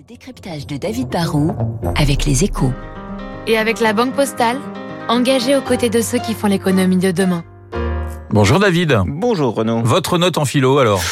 [0.00, 1.52] Le décryptage de David Barrault
[1.94, 2.72] avec les échos.
[3.46, 4.56] Et avec la Banque Postale,
[5.08, 7.44] engagée aux côtés de ceux qui font l'économie de demain.
[8.30, 8.98] Bonjour David.
[9.06, 9.82] Bonjour Renaud.
[9.82, 11.02] Votre note en philo alors?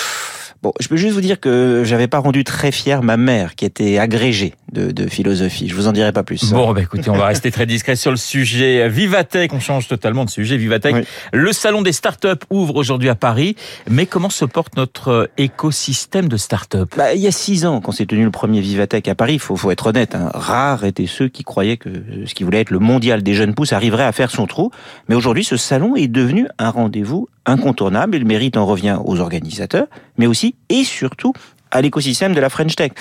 [0.63, 3.65] Bon, je peux juste vous dire que j'avais pas rendu très fier ma mère qui
[3.65, 5.69] était agrégée de, de philosophie.
[5.69, 6.51] Je vous en dirai pas plus.
[6.51, 8.89] Bon, bah écoutez, on va rester très discret sur le sujet.
[8.89, 10.57] Vivatech, on change totalement de sujet.
[10.57, 11.03] Vivatech, Oui.
[11.33, 13.55] le salon des startups ouvre aujourd'hui à Paris.
[13.89, 17.93] Mais comment se porte notre écosystème de startups Bah, il y a six ans, quand
[17.93, 21.29] s'est tenu le premier Vivatech à Paris, faut, faut être honnête, hein, rares étaient ceux
[21.29, 21.89] qui croyaient que
[22.27, 24.71] ce qui voulait être le mondial des jeunes pousses arriverait à faire son trou.
[25.09, 29.19] Mais aujourd'hui, ce salon est devenu un rendez-vous incontournable et le mérite en revient aux
[29.21, 31.33] organisateurs, mais aussi et surtout
[31.71, 32.93] à l'écosystème de la French Tech.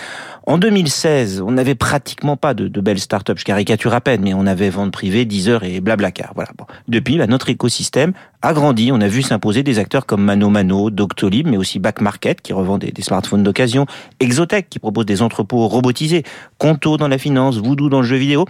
[0.48, 4.34] En 2016, on n'avait pratiquement pas de, de belles startups, je caricature à peine, mais
[4.34, 6.32] on avait vente privée, Deezer et Blablacar.
[6.36, 6.52] Voilà.
[6.58, 6.64] Bon.
[6.88, 8.92] Depuis, bah, notre écosystème a grandi.
[8.94, 12.54] On a vu s'imposer des acteurs comme Mano Mano, Doctolib, mais aussi Back Market qui
[12.54, 13.86] revend des, smartphones d'occasion,
[14.20, 16.24] Exotech qui propose des entrepôts robotisés,
[16.58, 18.46] Conto dans la finance, Voodoo dans le jeu vidéo,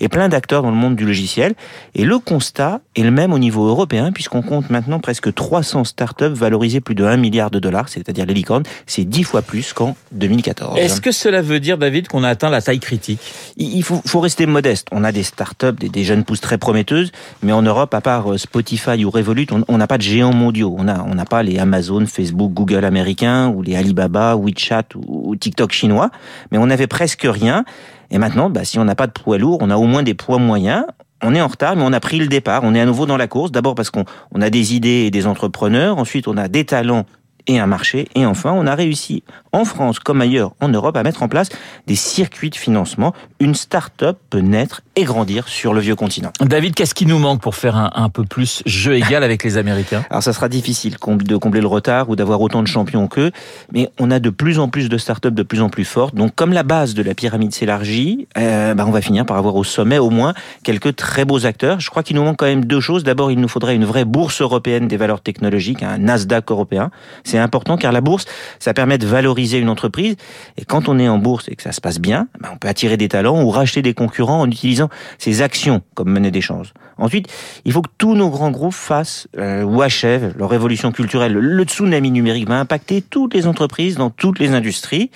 [0.00, 1.54] et plein d'acteurs dans le monde du logiciel.
[1.94, 6.24] Et le constat est le même au niveau européen puisqu'on compte maintenant presque 300 startups
[6.26, 8.64] valorisées plus de 1 milliard de dollars, c'est-à-dire les licornes.
[8.86, 10.78] C'est 10 fois plus qu'en 2014.
[10.78, 13.20] Est-ce que cela veut dire, David, qu'on a atteint la taille critique?
[13.56, 14.88] Il faut, rester modeste.
[14.92, 18.38] On a des startups, des, jeunes pousses très prometteuses, mais en Europe, à part euh,
[18.38, 20.76] Spotify ou Revolut, on n'a pas de géants mondiaux.
[20.78, 25.72] On n'a pas les Amazon, Facebook, Google américains ou les Alibaba, WeChat ou, ou TikTok
[25.72, 26.10] chinois,
[26.50, 27.64] mais on avait presque rien.
[28.10, 30.14] Et maintenant, bah, si on n'a pas de poids lourd, on a au moins des
[30.14, 30.84] poids moyens.
[31.22, 32.62] On est en retard, mais on a pris le départ.
[32.62, 33.50] On est à nouveau dans la course.
[33.50, 35.98] D'abord parce qu'on on a des idées et des entrepreneurs.
[35.98, 37.06] Ensuite, on a des talents
[37.48, 38.08] et un marché.
[38.14, 41.48] Et enfin, on a réussi, en France comme ailleurs en Europe, à mettre en place
[41.86, 43.14] des circuits de financement.
[43.40, 46.32] Une start-up peut naître et grandir sur le vieux continent.
[46.40, 49.56] David, qu'est-ce qui nous manque pour faire un, un peu plus jeu égal avec les
[49.56, 50.04] Américains?
[50.10, 53.30] Alors, ça sera difficile de combler le retard ou d'avoir autant de champions qu'eux,
[53.72, 56.16] mais on a de plus en plus de start-up de plus en plus fortes.
[56.16, 59.54] Donc, comme la base de la pyramide s'élargit, euh, bah, on va finir par avoir
[59.54, 61.78] au sommet au moins quelques très beaux acteurs.
[61.78, 63.04] Je crois qu'il nous manque quand même deux choses.
[63.04, 66.90] D'abord, il nous faudrait une vraie bourse européenne des valeurs technologiques, un Nasdaq européen.
[67.22, 68.24] C'est important car la bourse,
[68.58, 70.16] ça permet de valoriser une entreprise.
[70.56, 72.68] Et quand on est en bourse et que ça se passe bien, bah, on peut
[72.68, 74.87] attirer des talents ou racheter des concurrents en utilisant
[75.18, 76.72] ses actions comme monnaie d'échange.
[76.96, 77.28] Ensuite,
[77.64, 81.32] il faut que tous nos grands groupes fassent euh, ou achèvent leur révolution culturelle.
[81.32, 85.10] Le tsunami numérique va impacter toutes les entreprises dans toutes les industries.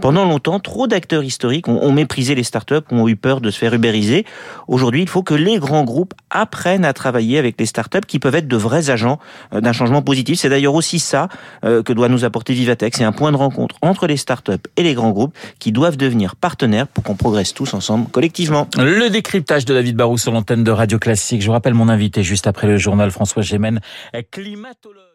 [0.00, 3.74] Pendant longtemps, trop d'acteurs historiques ont, méprisé les startups, ont eu peur de se faire
[3.74, 4.26] ubériser.
[4.66, 8.34] Aujourd'hui, il faut que les grands groupes apprennent à travailler avec les startups qui peuvent
[8.34, 9.20] être de vrais agents
[9.52, 10.40] euh, d'un changement positif.
[10.40, 11.28] C'est d'ailleurs aussi ça
[11.64, 12.96] euh, que doit nous apporter Vivatech.
[12.96, 16.34] C'est un point de rencontre entre les startups et les grands groupes qui doivent devenir
[16.34, 18.66] partenaires pour qu'on progresse tous ensemble collectivement.
[18.76, 21.40] Le décryptage de David Barrou sur l'antenne de Radio Classique.
[21.40, 23.80] Je vous rappelle mon invité juste après le journal François Gémen,
[24.32, 25.13] climatologue.